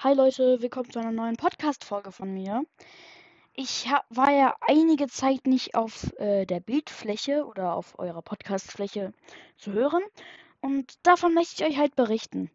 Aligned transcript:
Hi 0.00 0.14
Leute, 0.14 0.62
willkommen 0.62 0.88
zu 0.92 1.00
einer 1.00 1.10
neuen 1.10 1.34
Podcast-Folge 1.34 2.12
von 2.12 2.32
mir. 2.32 2.64
Ich 3.54 3.90
hab, 3.90 4.06
war 4.10 4.30
ja 4.30 4.54
einige 4.60 5.08
Zeit 5.08 5.48
nicht 5.48 5.74
auf 5.74 6.16
äh, 6.20 6.46
der 6.46 6.60
Bildfläche 6.60 7.44
oder 7.44 7.74
auf 7.74 7.98
eurer 7.98 8.22
Podcast-Fläche 8.22 9.12
zu 9.56 9.72
hören 9.72 10.04
und 10.60 11.04
davon 11.04 11.34
möchte 11.34 11.64
ich 11.64 11.70
euch 11.70 11.78
halt 11.78 11.96
berichten. 11.96 12.48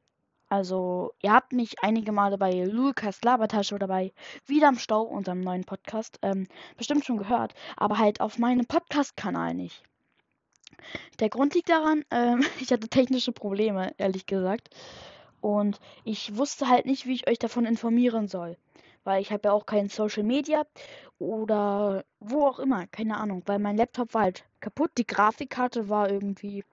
Also, 0.48 1.12
ihr 1.21 1.34
habt 1.34 1.52
mich 1.52 1.84
einige 1.84 2.14
Male 2.14 2.38
bei 2.38 2.64
Lukas 2.64 3.21
Labertasche 3.25 3.75
oder 3.75 3.88
bei 3.88 4.14
Wieder 4.46 4.70
am 4.70 4.80
Stau, 4.80 5.02
unserem 5.02 5.41
neuen 5.41 5.66
Podcast, 5.66 6.20
ähm, 6.21 6.48
bestimmt 6.78 7.04
schon 7.04 7.18
gehört, 7.18 7.55
aber 7.75 7.98
halt 7.98 8.21
auf 8.21 8.38
meinem 8.38 8.68
Podcast-Kanal 8.68 9.54
nicht. 9.54 9.84
Der 11.20 11.28
Grund 11.28 11.55
liegt 11.55 11.68
daran, 11.68 12.05
ähm, 12.10 12.41
ich 12.62 12.71
hatte 12.71 12.88
technische 12.88 13.34
Probleme, 13.34 13.94
ehrlich 13.98 14.28
gesagt. 14.28 14.70
Und 15.44 15.82
ich 16.05 16.38
wusste 16.38 16.70
halt 16.70 16.86
nicht, 16.86 17.05
wie 17.05 17.16
ich 17.16 17.28
euch 17.28 17.38
davon 17.38 17.66
informieren 17.66 18.30
soll. 18.30 18.55
Weil 19.04 19.22
ich 19.22 19.30
habe 19.34 19.50
ja 19.50 19.52
auch 19.52 19.66
kein 19.66 19.90
Social 19.90 20.23
Media 20.23 20.66
oder 21.20 22.05
wo 22.22 22.48
auch 22.48 22.59
immer, 22.59 22.88
keine 22.88 23.17
Ahnung. 23.17 23.44
Weil 23.45 23.59
mein 23.59 23.76
Laptop 23.76 24.14
war 24.14 24.22
halt 24.22 24.45
kaputt, 24.62 24.91
die 24.98 25.05
Grafikkarte 25.05 25.90
war 25.90 26.09
irgendwie 26.09 26.64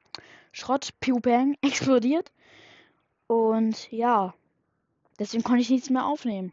Schrott, 0.52 0.90
Pew 1.00 1.18
Bang, 1.18 1.56
explodiert. 1.62 2.30
Und 3.26 3.90
ja, 3.90 4.34
deswegen 5.18 5.42
konnte 5.42 5.62
ich 5.62 5.70
nichts 5.70 5.90
mehr 5.90 6.06
aufnehmen. 6.06 6.52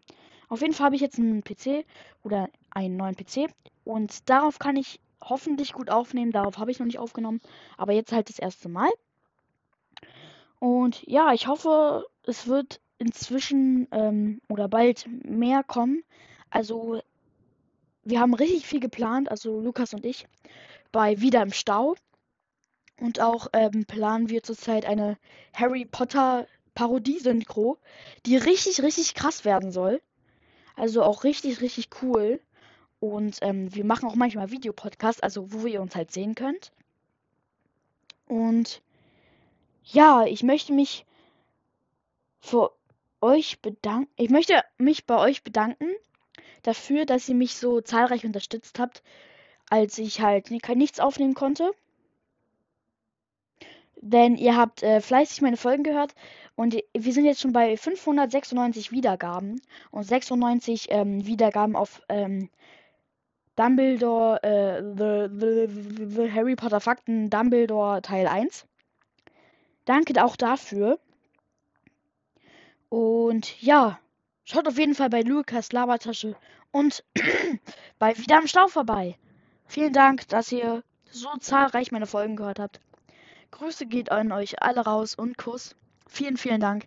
Auf 0.49 0.61
jeden 0.61 0.73
Fall 0.73 0.85
habe 0.85 0.95
ich 0.95 1.01
jetzt 1.03 1.19
einen 1.19 1.43
PC 1.43 1.85
oder 2.23 2.49
einen 2.71 2.97
neuen 2.97 3.15
PC 3.15 3.53
und 3.83 4.27
darauf 4.27 4.57
kann 4.57 4.75
ich 4.75 4.99
hoffentlich 5.21 5.71
gut 5.71 5.91
aufnehmen. 5.91 6.31
Darauf 6.31 6.57
habe 6.57 6.71
ich 6.71 6.79
noch 6.79 6.87
nicht 6.87 6.97
aufgenommen, 6.97 7.41
aber 7.77 7.93
jetzt 7.93 8.11
halt 8.11 8.29
das 8.29 8.39
erste 8.39 8.69
Mal. 8.69 8.89
Und 10.59 11.03
ja, 11.07 11.33
ich 11.33 11.47
hoffe, 11.47 12.05
es 12.23 12.47
wird 12.47 12.81
inzwischen 12.97 13.87
ähm, 13.91 14.41
oder 14.49 14.67
bald 14.67 15.05
mehr 15.23 15.63
kommen. 15.63 16.03
Also 16.49 17.01
wir 18.03 18.19
haben 18.19 18.33
richtig 18.33 18.65
viel 18.65 18.79
geplant, 18.79 19.29
also 19.29 19.59
Lukas 19.59 19.93
und 19.93 20.05
ich, 20.05 20.27
bei 20.91 21.19
Wieder 21.19 21.41
im 21.43 21.51
Stau. 21.51 21.95
Und 22.99 23.19
auch 23.21 23.47
ähm, 23.53 23.85
planen 23.85 24.29
wir 24.29 24.41
zurzeit 24.41 24.85
eine 24.85 25.17
Harry 25.53 25.85
Potter 25.85 26.47
Parodie-Synchro, 26.73 27.77
die 28.25 28.37
richtig, 28.37 28.81
richtig 28.81 29.13
krass 29.13 29.45
werden 29.45 29.71
soll. 29.71 30.01
Also 30.75 31.03
auch 31.03 31.23
richtig, 31.23 31.61
richtig 31.61 31.89
cool. 32.01 32.39
Und 32.99 33.39
ähm, 33.41 33.73
wir 33.75 33.85
machen 33.85 34.09
auch 34.09 34.15
manchmal 34.15 34.51
Videopodcasts, 34.51 35.21
also 35.21 35.51
wo 35.51 35.67
ihr 35.67 35.81
uns 35.81 35.95
halt 35.95 36.11
sehen 36.11 36.33
könnt. 36.33 36.71
Und 38.27 38.81
ja, 39.91 40.25
ich 40.25 40.43
möchte 40.43 40.73
mich 40.73 41.05
für 42.39 42.71
euch 43.21 43.61
bedanken. 43.61 44.11
Ich 44.15 44.29
möchte 44.29 44.61
mich 44.77 45.05
bei 45.05 45.17
euch 45.17 45.43
bedanken 45.43 45.89
dafür, 46.63 47.05
dass 47.05 47.27
ihr 47.29 47.35
mich 47.35 47.55
so 47.55 47.81
zahlreich 47.81 48.25
unterstützt 48.25 48.79
habt, 48.79 49.03
als 49.69 49.97
ich 49.97 50.21
halt 50.21 50.51
nichts 50.51 50.99
aufnehmen 50.99 51.33
konnte. 51.33 51.71
Denn 53.99 54.35
ihr 54.35 54.55
habt 54.55 54.83
äh, 54.83 55.01
fleißig 55.01 55.41
meine 55.41 55.57
Folgen 55.57 55.83
gehört 55.83 56.13
und 56.55 56.77
wir 56.93 57.13
sind 57.13 57.25
jetzt 57.25 57.41
schon 57.41 57.53
bei 57.53 57.75
596 57.75 58.91
Wiedergaben 58.91 59.59
und 59.89 60.03
96 60.03 60.87
ähm, 60.89 61.25
Wiedergaben 61.25 61.75
auf 61.75 62.01
ähm, 62.09 62.49
Dumbledore, 63.55 64.43
äh, 64.43 64.83
the, 64.83 65.29
the, 65.39 66.15
the 66.15 66.31
Harry 66.31 66.55
Potter 66.55 66.79
Fakten 66.79 67.31
Dumbledore 67.31 68.03
Teil 68.03 68.27
1. 68.27 68.67
Danke 69.87 70.21
auch 70.21 70.35
dafür. 70.35 70.99
Und 72.89 73.61
ja, 73.61 73.97
schaut 74.43 74.67
auf 74.67 74.77
jeden 74.77 74.95
Fall 74.95 75.09
bei 75.09 75.21
Lukas 75.21 75.71
Labertasche 75.71 76.35
und 76.71 77.05
bei 77.97 78.17
Wieder 78.17 78.39
am 78.39 78.47
Stau 78.47 78.67
vorbei. 78.67 79.17
Vielen 79.65 79.93
Dank, 79.93 80.27
dass 80.27 80.51
ihr 80.51 80.83
so 81.09 81.29
zahlreich 81.39 81.93
meine 81.93 82.05
Folgen 82.05 82.35
gehört 82.35 82.59
habt. 82.59 82.81
Grüße 83.51 83.85
geht 83.85 84.11
an 84.11 84.33
euch 84.33 84.61
alle 84.61 84.81
raus 84.81 85.15
und 85.15 85.37
Kuss. 85.37 85.73
Vielen, 86.05 86.35
vielen 86.35 86.59
Dank. 86.59 86.85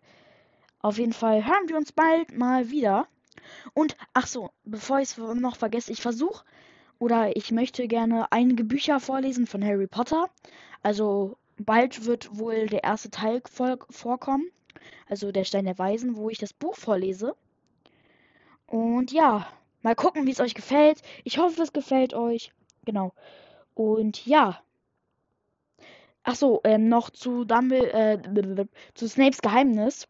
Auf 0.82 0.98
jeden 0.98 1.14
Fall 1.14 1.46
hören 1.46 1.68
wir 1.68 1.78
uns 1.78 1.92
bald 1.92 2.36
mal 2.36 2.70
wieder. 2.70 3.08
Und 3.72 3.96
ach 4.12 4.26
so, 4.26 4.50
bevor 4.64 4.98
ich 4.98 5.08
es 5.08 5.16
noch 5.16 5.56
vergesse, 5.56 5.90
ich 5.90 6.02
versuche 6.02 6.44
oder 6.98 7.34
ich 7.34 7.50
möchte 7.50 7.88
gerne 7.88 8.30
einige 8.30 8.62
Bücher 8.62 9.00
vorlesen 9.00 9.46
von 9.46 9.64
Harry 9.64 9.86
Potter. 9.86 10.28
Also 10.82 11.38
bald 11.64 12.06
wird 12.06 12.38
wohl 12.38 12.66
der 12.66 12.84
erste 12.84 13.10
Teil 13.10 13.42
vorkommen. 13.44 14.50
Also 15.08 15.32
der 15.32 15.44
Stein 15.44 15.64
der 15.64 15.78
Weisen, 15.78 16.16
wo 16.16 16.30
ich 16.30 16.38
das 16.38 16.52
Buch 16.52 16.76
vorlese. 16.76 17.36
Und 18.66 19.12
ja, 19.12 19.46
mal 19.82 19.94
gucken, 19.94 20.26
wie 20.26 20.30
es 20.30 20.40
euch 20.40 20.54
gefällt. 20.54 21.02
Ich 21.24 21.38
hoffe, 21.38 21.62
es 21.62 21.72
gefällt 21.72 22.14
euch. 22.14 22.52
Genau. 22.84 23.12
Und 23.74 24.24
ja. 24.26 24.62
Ach 26.22 26.34
so, 26.34 26.60
ähm, 26.64 26.88
noch 26.88 27.10
zu 27.10 27.44
Dumbledore, 27.44 27.92
äh, 27.92 28.66
zu 28.94 29.08
Snapes 29.08 29.40
Geheimnis 29.40 30.06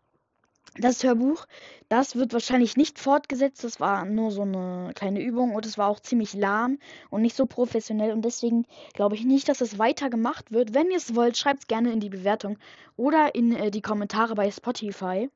das 0.77 1.03
Hörbuch, 1.03 1.47
das 1.89 2.15
wird 2.17 2.33
wahrscheinlich 2.33 2.77
nicht 2.77 2.99
fortgesetzt. 2.99 3.65
Das 3.65 3.81
war 3.81 4.05
nur 4.05 4.31
so 4.31 4.43
eine 4.43 4.93
kleine 4.95 5.21
Übung 5.21 5.55
und 5.55 5.67
es 5.67 5.79
war 5.79 5.89
auch 5.89 6.01
ziemlich 6.01 6.35
lahm 6.35 6.79
und 7.11 7.23
nicht 7.23 7.37
so 7.37 7.47
professionell. 7.47 8.13
Und 8.13 8.25
deswegen 8.25 8.67
glaube 8.95 9.17
ich 9.17 9.25
nicht, 9.25 9.49
dass 9.49 9.61
es 9.61 9.79
weiter 9.79 10.11
gemacht 10.11 10.53
wird. 10.53 10.75
Wenn 10.75 10.91
ihr 10.91 10.97
es 10.97 11.15
wollt, 11.15 11.37
schreibt 11.37 11.61
es 11.61 11.67
gerne 11.67 11.93
in 11.93 12.01
die 12.01 12.09
Bewertung 12.09 12.59
oder 12.97 13.35
in 13.35 13.55
äh, 13.55 13.71
die 13.71 13.83
Kommentare 13.83 14.35
bei 14.35 14.51
Spotify. 14.51 15.29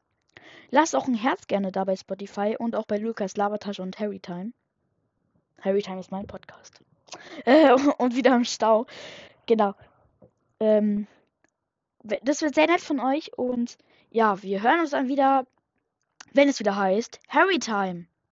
Lasst 0.70 0.94
auch 0.94 1.06
ein 1.06 1.14
Herz 1.14 1.46
gerne 1.46 1.72
da 1.72 1.84
bei 1.84 1.96
Spotify 1.96 2.56
und 2.58 2.76
auch 2.76 2.86
bei 2.86 2.98
Lukas 2.98 3.36
Labertasche 3.36 3.82
und 3.82 3.98
Harrytime. 3.98 4.52
Harrytime 5.60 6.00
ist 6.00 6.10
mein 6.10 6.26
Podcast. 6.26 6.80
Äh, 7.44 7.72
und 7.98 8.14
wieder 8.14 8.34
im 8.36 8.44
Stau. 8.44 8.86
Genau. 9.46 9.74
Ähm, 10.60 11.06
das 12.04 12.42
wird 12.42 12.54
sehr 12.54 12.66
nett 12.66 12.80
von 12.80 13.00
euch 13.00 13.36
und 13.36 13.78
ja, 14.10 14.42
wir 14.42 14.62
hören 14.62 14.80
uns 14.80 14.90
dann 14.90 15.08
wieder, 15.08 15.46
wenn 16.32 16.48
es 16.48 16.60
wieder 16.60 16.76
heißt 16.76 17.18
Harry 17.28 17.58
Time. 17.58 18.06